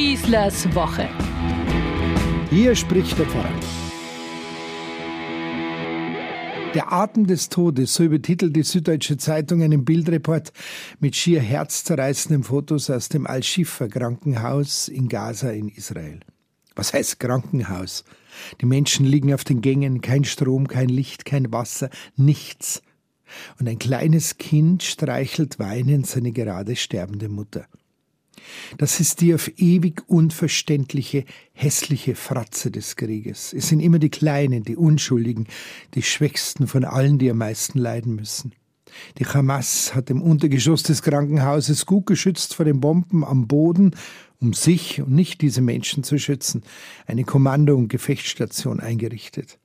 Schießlers 0.00 0.74
Woche. 0.74 1.10
Hier 2.48 2.74
spricht 2.74 3.18
der 3.18 3.26
Pfarrer. 3.26 3.52
Der 6.72 6.90
Atem 6.90 7.26
des 7.26 7.50
Todes, 7.50 7.92
so 7.92 8.04
übertitelt 8.04 8.56
die 8.56 8.62
Süddeutsche 8.62 9.18
Zeitung 9.18 9.62
einen 9.62 9.84
Bildreport 9.84 10.54
mit 11.00 11.16
schier 11.16 11.42
herzzerreißenden 11.42 12.44
Fotos 12.44 12.88
aus 12.88 13.10
dem 13.10 13.26
Al-Shifa-Krankenhaus 13.26 14.88
in 14.88 15.08
Gaza 15.08 15.50
in 15.50 15.68
Israel. 15.68 16.20
Was 16.74 16.94
heißt 16.94 17.20
Krankenhaus? 17.20 18.04
Die 18.62 18.66
Menschen 18.66 19.04
liegen 19.04 19.34
auf 19.34 19.44
den 19.44 19.60
Gängen, 19.60 20.00
kein 20.00 20.24
Strom, 20.24 20.66
kein 20.66 20.88
Licht, 20.88 21.26
kein 21.26 21.52
Wasser, 21.52 21.90
nichts. 22.16 22.80
Und 23.58 23.68
ein 23.68 23.78
kleines 23.78 24.38
Kind 24.38 24.82
streichelt 24.82 25.58
weinend 25.58 26.06
seine 26.06 26.32
gerade 26.32 26.74
sterbende 26.74 27.28
Mutter. 27.28 27.66
Das 28.78 29.00
ist 29.00 29.20
die 29.20 29.34
auf 29.34 29.50
ewig 29.58 30.02
unverständliche, 30.08 31.24
hässliche 31.52 32.14
Fratze 32.14 32.70
des 32.70 32.96
Krieges. 32.96 33.52
Es 33.52 33.68
sind 33.68 33.80
immer 33.80 33.98
die 33.98 34.10
Kleinen, 34.10 34.64
die 34.64 34.76
Unschuldigen, 34.76 35.46
die 35.94 36.02
Schwächsten 36.02 36.66
von 36.66 36.84
allen, 36.84 37.18
die 37.18 37.30
am 37.30 37.38
meisten 37.38 37.78
leiden 37.78 38.16
müssen. 38.16 38.52
Die 39.18 39.26
Hamas 39.26 39.94
hat 39.94 40.10
im 40.10 40.20
Untergeschoss 40.20 40.82
des 40.82 41.02
Krankenhauses 41.02 41.86
gut 41.86 42.06
geschützt 42.06 42.54
vor 42.54 42.64
den 42.64 42.80
Bomben 42.80 43.24
am 43.24 43.46
Boden, 43.46 43.94
um 44.40 44.52
sich 44.52 45.00
und 45.00 45.12
nicht 45.12 45.42
diese 45.42 45.60
Menschen 45.60 46.02
zu 46.02 46.18
schützen, 46.18 46.62
eine 47.06 47.24
Kommando- 47.24 47.76
und 47.76 47.88
Gefechtsstation 47.88 48.80
eingerichtet. 48.80 49.59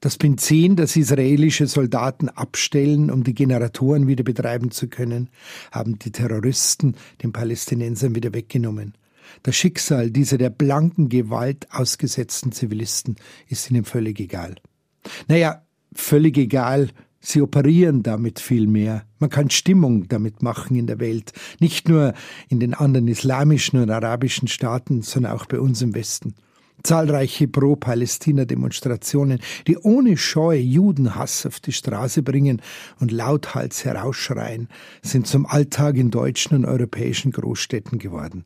Das 0.00 0.16
Benzin, 0.16 0.76
das 0.76 0.96
israelische 0.96 1.66
Soldaten 1.66 2.30
abstellen, 2.30 3.10
um 3.10 3.22
die 3.22 3.34
Generatoren 3.34 4.06
wieder 4.06 4.24
betreiben 4.24 4.70
zu 4.70 4.88
können, 4.88 5.28
haben 5.70 5.98
die 5.98 6.10
Terroristen 6.10 6.94
den 7.22 7.32
Palästinensern 7.32 8.14
wieder 8.14 8.32
weggenommen. 8.32 8.94
Das 9.42 9.56
Schicksal 9.56 10.10
dieser 10.10 10.38
der 10.38 10.48
blanken 10.48 11.10
Gewalt 11.10 11.68
ausgesetzten 11.70 12.50
Zivilisten 12.50 13.16
ist 13.48 13.70
ihnen 13.70 13.84
völlig 13.84 14.18
egal. 14.20 14.56
Naja, 15.28 15.62
völlig 15.92 16.38
egal, 16.38 16.88
sie 17.20 17.42
operieren 17.42 18.02
damit 18.02 18.40
viel 18.40 18.66
mehr. 18.66 19.04
Man 19.18 19.28
kann 19.28 19.50
Stimmung 19.50 20.08
damit 20.08 20.42
machen 20.42 20.76
in 20.76 20.86
der 20.86 20.98
Welt, 20.98 21.34
nicht 21.58 21.90
nur 21.90 22.14
in 22.48 22.58
den 22.58 22.72
anderen 22.72 23.06
islamischen 23.06 23.78
und 23.78 23.90
arabischen 23.90 24.48
Staaten, 24.48 25.02
sondern 25.02 25.32
auch 25.32 25.44
bei 25.44 25.60
uns 25.60 25.82
im 25.82 25.94
Westen. 25.94 26.34
Zahlreiche 26.82 27.48
Pro-Palästina-Demonstrationen, 27.48 29.40
die 29.66 29.78
ohne 29.78 30.16
Scheu 30.16 30.56
Judenhass 30.56 31.46
auf 31.46 31.60
die 31.60 31.72
Straße 31.72 32.22
bringen 32.22 32.62
und 32.98 33.12
lauthals 33.12 33.84
herausschreien, 33.84 34.68
sind 35.02 35.26
zum 35.26 35.46
Alltag 35.46 35.96
in 35.96 36.10
deutschen 36.10 36.56
und 36.56 36.64
europäischen 36.64 37.32
Großstädten 37.32 37.98
geworden. 37.98 38.44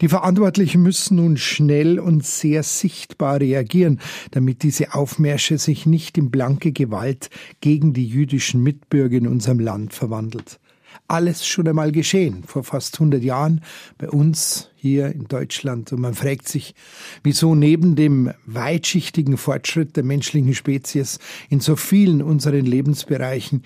Die 0.00 0.08
Verantwortlichen 0.08 0.82
müssen 0.82 1.16
nun 1.16 1.36
schnell 1.36 1.98
und 1.98 2.24
sehr 2.24 2.62
sichtbar 2.62 3.40
reagieren, 3.40 4.00
damit 4.30 4.62
diese 4.62 4.94
Aufmärsche 4.94 5.58
sich 5.58 5.86
nicht 5.86 6.18
in 6.18 6.30
blanke 6.30 6.72
Gewalt 6.72 7.30
gegen 7.60 7.92
die 7.92 8.06
jüdischen 8.06 8.62
Mitbürger 8.62 9.16
in 9.16 9.26
unserem 9.26 9.58
Land 9.58 9.92
verwandelt 9.92 10.60
alles 11.08 11.46
schon 11.46 11.68
einmal 11.68 11.92
geschehen, 11.92 12.44
vor 12.44 12.64
fast 12.64 12.94
100 12.94 13.22
Jahren 13.22 13.62
bei 13.98 14.08
uns 14.08 14.70
hier 14.74 15.12
in 15.12 15.24
Deutschland. 15.24 15.92
Und 15.92 16.00
man 16.00 16.14
fragt 16.14 16.48
sich, 16.48 16.74
wieso 17.22 17.54
neben 17.54 17.96
dem 17.96 18.32
weitschichtigen 18.44 19.36
Fortschritt 19.36 19.96
der 19.96 20.04
menschlichen 20.04 20.54
Spezies 20.54 21.18
in 21.48 21.60
so 21.60 21.76
vielen 21.76 22.22
unseren 22.22 22.64
Lebensbereichen 22.64 23.62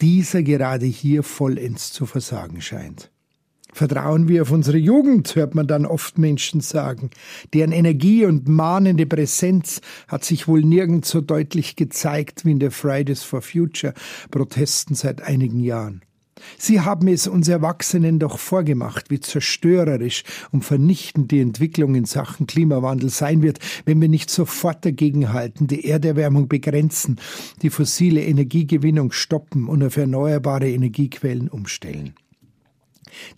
dieser 0.00 0.42
gerade 0.42 0.86
hier 0.86 1.22
vollends 1.22 1.92
zu 1.92 2.06
versagen 2.06 2.60
scheint. 2.60 3.10
Vertrauen 3.72 4.28
wir 4.28 4.42
auf 4.42 4.50
unsere 4.50 4.78
Jugend, 4.78 5.36
hört 5.36 5.54
man 5.54 5.66
dann 5.66 5.84
oft 5.84 6.18
Menschen 6.18 6.60
sagen. 6.60 7.10
Deren 7.52 7.72
Energie 7.72 8.24
und 8.24 8.48
mahnende 8.48 9.06
Präsenz 9.06 9.80
hat 10.08 10.24
sich 10.24 10.48
wohl 10.48 10.62
nirgends 10.62 11.10
so 11.10 11.20
deutlich 11.20 11.76
gezeigt 11.76 12.44
wie 12.44 12.52
in 12.52 12.58
der 12.58 12.70
Fridays 12.70 13.22
for 13.22 13.42
Future 13.42 13.94
Protesten 14.30 14.94
seit 14.94 15.22
einigen 15.22 15.60
Jahren. 15.60 16.02
Sie 16.56 16.80
haben 16.80 17.08
es 17.08 17.26
uns 17.26 17.48
Erwachsenen 17.48 18.18
doch 18.18 18.38
vorgemacht, 18.38 19.10
wie 19.10 19.20
zerstörerisch 19.20 20.24
und 20.50 20.64
vernichtend 20.64 21.30
die 21.30 21.40
Entwicklung 21.40 21.94
in 21.94 22.04
Sachen 22.04 22.46
Klimawandel 22.46 23.10
sein 23.10 23.42
wird, 23.42 23.58
wenn 23.84 24.00
wir 24.00 24.08
nicht 24.08 24.30
sofort 24.30 24.84
dagegenhalten, 24.84 25.66
die 25.66 25.86
Erderwärmung 25.88 26.48
begrenzen, 26.48 27.20
die 27.62 27.70
fossile 27.70 28.22
Energiegewinnung 28.22 29.12
stoppen 29.12 29.66
und 29.68 29.82
auf 29.82 29.96
erneuerbare 29.96 30.70
Energiequellen 30.70 31.48
umstellen. 31.48 32.14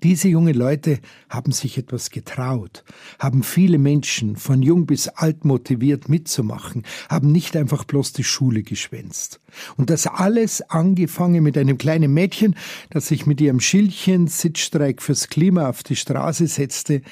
Diese 0.03 0.29
jungen 0.29 0.55
Leute 0.55 1.01
haben 1.29 1.53
sich 1.53 1.79
etwas 1.79 2.11
getraut, 2.11 2.85
haben 3.19 3.43
viele 3.43 3.79
Menschen 3.79 4.37
von 4.37 4.63
jung 4.63 4.87
bis 4.87 5.09
alt 5.09 5.45
motiviert 5.45 6.09
mitzumachen, 6.09 6.85
haben 7.09 7.33
nicht 7.33 7.57
einfach 7.57 7.85
bloß 7.85 8.13
die 8.13 8.25
Schule 8.25 8.63
geschwänzt. 8.63 9.41
Und 9.77 9.91
das 9.91 10.07
alles 10.07 10.63
angefangen 10.63 11.43
mit 11.43 11.57
einem 11.59 11.79
kleinen 11.79 12.13
Mädchen, 12.13 12.57
das 12.91 13.09
sich 13.09 13.27
mit 13.27 13.41
ihrem 13.41 13.61
Schildchen 13.61 14.27
Sitzstreik 14.27 15.03
fürs 15.03 15.29
Klima 15.29 15.69
auf 15.69 15.83
die 15.83 15.97
Straße 15.97 16.47
setzte, 16.47 17.03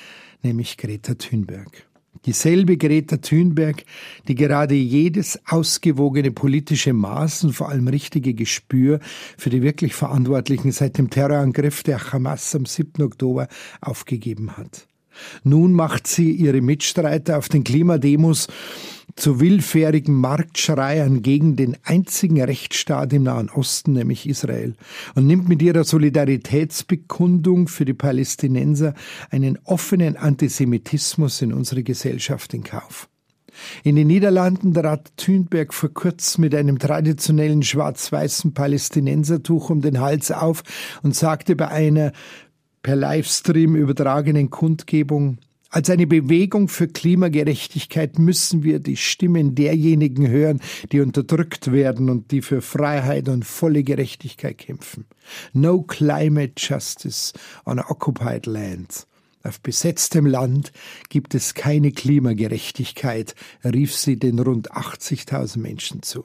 nämlich 0.42 0.76
Greta 0.76 1.14
Thunberg. 1.14 1.87
Dieselbe 2.26 2.76
Greta 2.76 3.18
Thunberg, 3.18 3.84
die 4.26 4.34
gerade 4.34 4.74
jedes 4.74 5.38
ausgewogene 5.46 6.30
politische 6.30 6.92
Maß 6.92 7.44
und 7.44 7.52
vor 7.52 7.68
allem 7.68 7.88
richtige 7.88 8.34
Gespür 8.34 8.98
für 9.36 9.50
die 9.50 9.62
wirklich 9.62 9.94
Verantwortlichen 9.94 10.72
seit 10.72 10.98
dem 10.98 11.10
Terrorangriff 11.10 11.82
der 11.84 12.12
Hamas 12.12 12.54
am 12.54 12.66
7. 12.66 13.02
Oktober 13.02 13.48
aufgegeben 13.80 14.56
hat. 14.56 14.88
Nun 15.44 15.72
macht 15.72 16.06
sie 16.06 16.32
ihre 16.32 16.60
Mitstreiter 16.60 17.38
auf 17.38 17.48
den 17.48 17.64
Klimademos 17.64 18.48
zu 19.18 19.40
willfährigen 19.40 20.14
Marktschreiern 20.14 21.22
gegen 21.22 21.56
den 21.56 21.76
einzigen 21.84 22.40
Rechtsstaat 22.40 23.12
im 23.12 23.24
Nahen 23.24 23.50
Osten, 23.50 23.92
nämlich 23.92 24.28
Israel, 24.28 24.74
und 25.14 25.26
nimmt 25.26 25.48
mit 25.48 25.60
ihrer 25.60 25.84
Solidaritätsbekundung 25.84 27.68
für 27.68 27.84
die 27.84 27.94
Palästinenser 27.94 28.94
einen 29.30 29.58
offenen 29.64 30.16
Antisemitismus 30.16 31.42
in 31.42 31.52
unsere 31.52 31.82
Gesellschaft 31.82 32.54
in 32.54 32.62
Kauf. 32.62 33.08
In 33.82 33.96
den 33.96 34.06
Niederlanden 34.06 34.72
trat 34.72 35.16
Thünberg 35.16 35.74
vor 35.74 35.88
kurzem 35.92 36.42
mit 36.42 36.54
einem 36.54 36.78
traditionellen 36.78 37.64
schwarz-weißen 37.64 38.54
Palästinensertuch 38.54 39.70
um 39.70 39.80
den 39.80 40.00
Hals 40.00 40.30
auf 40.30 40.62
und 41.02 41.16
sagte 41.16 41.56
bei 41.56 41.68
einer 41.68 42.12
per 42.82 42.94
Livestream 42.94 43.74
übertragenen 43.74 44.50
Kundgebung, 44.50 45.38
als 45.70 45.90
eine 45.90 46.06
Bewegung 46.06 46.68
für 46.68 46.88
Klimagerechtigkeit 46.88 48.18
müssen 48.18 48.62
wir 48.62 48.78
die 48.78 48.96
Stimmen 48.96 49.54
derjenigen 49.54 50.28
hören, 50.28 50.60
die 50.92 51.00
unterdrückt 51.00 51.72
werden 51.72 52.08
und 52.08 52.30
die 52.30 52.40
für 52.40 52.62
Freiheit 52.62 53.28
und 53.28 53.44
volle 53.44 53.82
Gerechtigkeit 53.84 54.56
kämpfen. 54.56 55.04
No 55.52 55.82
climate 55.82 56.54
justice 56.56 57.34
on 57.66 57.78
occupied 57.80 58.46
land. 58.46 59.06
Auf 59.42 59.60
besetztem 59.60 60.26
Land 60.26 60.72
gibt 61.10 61.34
es 61.34 61.54
keine 61.54 61.92
Klimagerechtigkeit, 61.92 63.34
rief 63.64 63.94
sie 63.94 64.18
den 64.18 64.38
rund 64.38 64.72
80.000 64.72 65.58
Menschen 65.58 66.02
zu. 66.02 66.24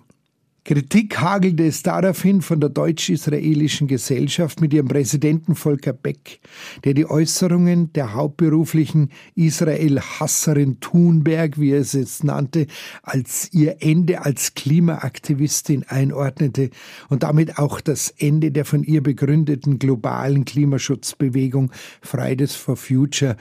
Kritik 0.66 1.19
hagelte 1.19 1.66
es 1.66 1.84
daraufhin 1.84 2.41
von 2.41 2.62
der 2.62 2.69
deutsch-israelischen 2.69 3.88
Gesellschaft 3.88 4.62
mit 4.62 4.74
ihrem 4.74 4.88
Präsidenten 4.88 5.56
Volker 5.56 5.91
Beck, 5.91 6.40
der 6.85 6.94
die 6.94 7.06
Äußerungen 7.06 7.91
der 7.91 8.13
hauptberuflichen 8.13 9.09
Israel-Hasserin 9.35 10.79
Thunberg, 10.79 11.59
wie 11.59 11.72
er 11.72 11.81
es 11.81 11.91
jetzt 11.91 12.24
nannte, 12.24 12.68
als 13.01 13.51
ihr 13.51 13.81
Ende 13.81 14.22
als 14.22 14.53
Klimaaktivistin 14.53 15.84
einordnete 15.90 16.69
und 17.09 17.24
damit 17.24 17.57
auch 17.57 17.81
das 17.81 18.09
Ende 18.18 18.51
der 18.51 18.63
von 18.63 18.84
ihr 18.84 19.03
begründeten 19.03 19.80
globalen 19.80 20.45
Klimaschutzbewegung 20.45 21.74
Fridays 22.01 22.56
for 22.56 22.78
Future 22.78 23.36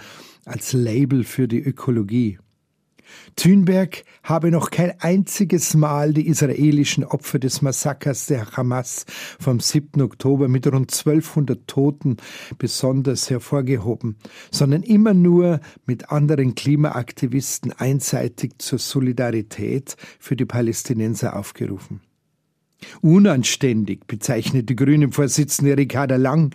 als 0.44 0.72
Label 0.72 1.22
für 1.22 1.46
die 1.46 1.60
Ökologie. 1.60 2.38
Thünberg 3.36 4.04
habe 4.22 4.50
noch 4.50 4.70
kein 4.70 5.00
einziges 5.00 5.74
Mal 5.74 6.12
die 6.12 6.26
israelischen 6.26 7.04
Opfer 7.04 7.38
des 7.38 7.62
Massakers 7.62 8.26
der 8.26 8.52
Hamas 8.52 9.06
vom 9.38 9.60
7. 9.60 10.02
Oktober 10.02 10.48
mit 10.48 10.66
rund 10.66 10.92
1200 10.92 11.66
Toten 11.66 12.16
besonders 12.58 13.30
hervorgehoben, 13.30 14.16
sondern 14.50 14.82
immer 14.82 15.14
nur 15.14 15.60
mit 15.86 16.10
anderen 16.10 16.54
Klimaaktivisten 16.54 17.72
einseitig 17.72 18.52
zur 18.58 18.78
Solidarität 18.78 19.96
für 20.18 20.36
die 20.36 20.46
Palästinenser 20.46 21.36
aufgerufen. 21.36 22.00
Unanständig 23.00 24.06
bezeichnet 24.06 24.68
die 24.68 24.76
Grünen-Vorsitzende 24.76 25.76
Ricarda 25.76 26.16
Lang 26.16 26.54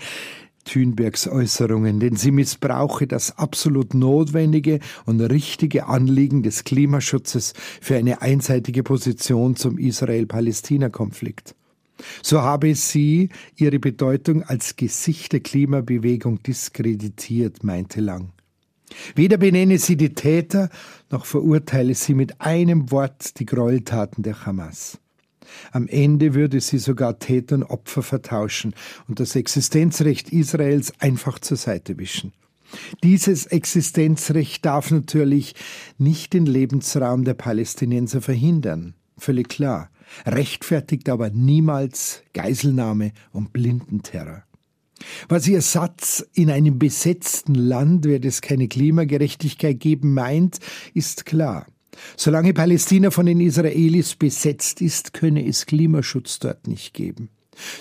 Thünbergs 0.68 1.28
Äußerungen, 1.28 2.00
denn 2.00 2.16
sie 2.16 2.32
missbrauche 2.32 3.08
das 3.08 3.38
absolut 3.38 3.94
notwendige 3.94 4.80
und 5.06 5.22
richtige 5.22 5.88
Anliegen 5.88 6.44
des 6.44 6.64
Klimaschutzes 6.64 7.54
für 7.82 7.96
eine 7.96 8.22
einseitige 8.22 8.84
Position 8.84 9.56
zum 9.56 9.80
Israel-Palästina-Konflikt. 9.80 11.56
So 12.22 12.42
habe 12.42 12.76
sie 12.76 13.30
ihre 13.56 13.80
Bedeutung 13.80 14.44
als 14.44 14.76
Gesicht 14.76 15.34
der 15.34 15.40
Klimabewegung 15.40 16.44
diskreditiert, 16.44 17.64
meinte 17.64 18.02
Lang. 18.02 18.34
Weder 19.16 19.38
benenne 19.38 19.80
sie 19.80 19.98
die 19.98 20.14
Täter, 20.14 20.70
noch 21.10 21.26
verurteile 21.26 21.96
sie 21.96 22.14
mit 22.14 22.40
einem 22.40 22.92
Wort 22.92 23.40
die 23.40 23.46
Gräueltaten 23.46 24.24
der 24.24 24.46
Hamas. 24.46 25.00
Am 25.72 25.88
Ende 25.88 26.34
würde 26.34 26.60
sie 26.62 26.78
sogar 26.78 27.20
Täter 27.20 27.56
und 27.56 27.64
Opfer 27.64 28.04
vertauschen 28.04 28.74
und 29.08 29.20
das 29.20 29.36
Existenzrecht 29.36 30.30
Israels 30.32 30.94
einfach 31.00 31.40
zur 31.40 31.58
Seite 31.58 31.98
wischen. 31.98 32.34
Dieses 33.04 33.46
Existenzrecht 33.46 34.66
darf 34.66 34.92
natürlich 34.92 35.56
nicht 35.98 36.34
den 36.34 36.46
Lebensraum 36.46 37.24
der 37.24 37.34
Palästinenser 37.34 38.22
verhindern. 38.22 38.96
Völlig 39.18 39.50
klar. 39.50 39.90
Rechtfertigt 40.26 41.10
aber 41.10 41.30
niemals 41.30 42.24
Geiselnahme 42.34 43.12
und 43.32 43.54
Blindenterror. 43.54 44.44
Was 45.30 45.48
ihr 45.48 45.62
Satz 45.62 46.26
in 46.34 46.50
einem 46.50 46.80
besetzten 46.80 47.56
Land 47.56 48.06
werde 48.06 48.28
es 48.28 48.42
keine 48.42 48.68
Klimagerechtigkeit 48.68 49.80
geben 49.80 50.14
meint, 50.14 50.60
ist 50.94 51.26
klar. 51.26 51.68
Solange 52.16 52.54
Palästina 52.54 53.12
von 53.12 53.26
den 53.26 53.40
Israelis 53.40 54.16
besetzt 54.16 54.82
ist, 54.82 55.14
könne 55.14 55.46
es 55.46 55.66
Klimaschutz 55.66 56.40
dort 56.40 56.68
nicht 56.68 56.94
geben. 56.94 57.30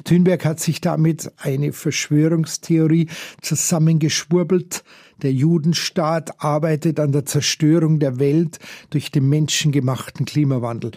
Thünberg 0.04 0.44
hat 0.44 0.60
sich 0.60 0.80
damit 0.80 1.30
eine 1.36 1.72
Verschwörungstheorie 1.72 3.08
zusammengeschwurbelt. 3.42 4.84
Der 5.22 5.32
Judenstaat 5.32 6.42
arbeitet 6.42 7.00
an 7.00 7.12
der 7.12 7.26
Zerstörung 7.26 7.98
der 7.98 8.18
Welt 8.18 8.58
durch 8.90 9.10
den 9.10 9.28
menschengemachten 9.28 10.26
Klimawandel. 10.26 10.92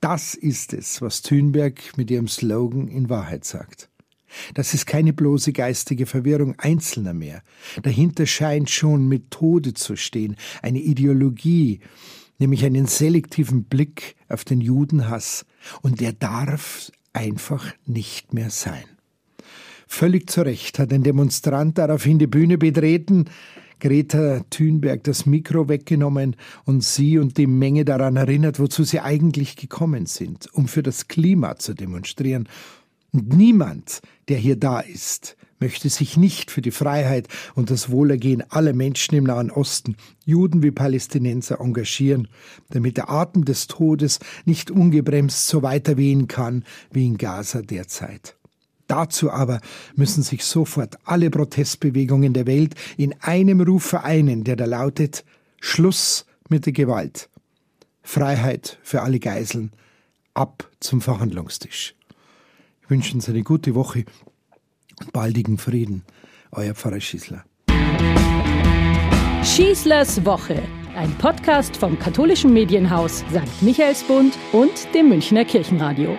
Das 0.00 0.34
ist 0.34 0.72
es, 0.72 1.02
was 1.02 1.22
Thünberg 1.22 1.96
mit 1.96 2.10
ihrem 2.10 2.28
Slogan 2.28 2.88
in 2.88 3.10
Wahrheit 3.10 3.44
sagt. 3.44 3.90
Das 4.54 4.74
ist 4.74 4.86
keine 4.86 5.12
bloße 5.12 5.52
geistige 5.52 6.06
Verwirrung 6.06 6.54
Einzelner 6.58 7.14
mehr. 7.14 7.42
Dahinter 7.82 8.26
scheint 8.26 8.70
schon 8.70 9.08
Methode 9.08 9.74
zu 9.74 9.96
stehen, 9.96 10.36
eine 10.62 10.78
Ideologie, 10.78 11.80
nämlich 12.40 12.64
einen 12.64 12.86
selektiven 12.86 13.64
Blick 13.64 14.16
auf 14.28 14.44
den 14.44 14.60
Judenhass, 14.60 15.46
und 15.82 16.00
der 16.00 16.12
darf 16.12 16.90
einfach 17.12 17.66
nicht 17.86 18.34
mehr 18.34 18.50
sein. 18.50 18.84
Völlig 19.86 20.30
zu 20.30 20.42
Recht 20.42 20.78
hat 20.78 20.92
ein 20.92 21.02
Demonstrant 21.02 21.76
daraufhin 21.76 22.18
die 22.18 22.26
Bühne 22.26 22.58
betreten, 22.58 23.26
Greta 23.80 24.44
Thunberg 24.50 25.02
das 25.04 25.26
Mikro 25.26 25.68
weggenommen 25.68 26.36
und 26.64 26.84
sie 26.84 27.18
und 27.18 27.38
die 27.38 27.46
Menge 27.46 27.84
daran 27.84 28.16
erinnert, 28.16 28.60
wozu 28.60 28.84
sie 28.84 29.00
eigentlich 29.00 29.56
gekommen 29.56 30.06
sind, 30.06 30.48
um 30.52 30.68
für 30.68 30.82
das 30.82 31.08
Klima 31.08 31.56
zu 31.56 31.74
demonstrieren. 31.74 32.48
Und 33.12 33.32
niemand, 33.32 34.00
der 34.28 34.38
hier 34.38 34.56
da 34.56 34.80
ist, 34.80 35.36
möchte 35.60 35.88
sich 35.90 36.16
nicht 36.16 36.50
für 36.50 36.62
die 36.62 36.70
Freiheit 36.70 37.28
und 37.54 37.70
das 37.70 37.90
Wohlergehen 37.90 38.42
aller 38.50 38.72
Menschen 38.72 39.14
im 39.14 39.24
Nahen 39.24 39.50
Osten, 39.50 39.96
Juden 40.24 40.62
wie 40.62 40.70
Palästinenser, 40.70 41.60
engagieren, 41.60 42.28
damit 42.70 42.96
der 42.96 43.10
Atem 43.10 43.44
des 43.44 43.66
Todes 43.66 44.18
nicht 44.46 44.70
ungebremst 44.70 45.46
so 45.46 45.62
weiter 45.62 45.96
wehen 45.96 46.28
kann 46.28 46.64
wie 46.90 47.06
in 47.06 47.18
Gaza 47.18 47.62
derzeit. 47.62 48.36
Dazu 48.86 49.30
aber 49.30 49.60
müssen 49.94 50.24
sich 50.24 50.44
sofort 50.44 50.96
alle 51.04 51.30
Protestbewegungen 51.30 52.32
der 52.32 52.46
Welt 52.46 52.74
in 52.96 53.14
einem 53.20 53.60
Ruf 53.60 53.84
vereinen, 53.84 54.42
der 54.42 54.56
da 54.56 54.64
lautet 54.64 55.24
Schluss 55.60 56.26
mit 56.48 56.66
der 56.66 56.72
Gewalt. 56.72 57.28
Freiheit 58.02 58.78
für 58.82 59.02
alle 59.02 59.20
Geiseln. 59.20 59.70
Ab 60.34 60.68
zum 60.80 61.00
Verhandlungstisch. 61.00 61.94
Ich 62.90 62.92
wünsche 62.92 63.14
uns 63.14 63.28
eine 63.28 63.44
gute 63.44 63.76
Woche 63.76 64.04
baldigen 65.12 65.58
Frieden. 65.58 66.02
Euer 66.50 66.74
Pfarrer 66.74 66.98
Schießler. 66.98 67.44
Schießlers 69.44 70.24
Woche, 70.26 70.60
ein 70.96 71.16
Podcast 71.18 71.76
vom 71.76 71.96
katholischen 72.00 72.52
Medienhaus 72.52 73.18
St. 73.30 73.62
Michaelsbund 73.62 74.36
und 74.50 74.92
dem 74.92 75.08
Münchner 75.08 75.44
Kirchenradio. 75.44 76.18